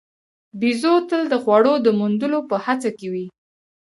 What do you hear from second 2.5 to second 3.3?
هڅه کې وي.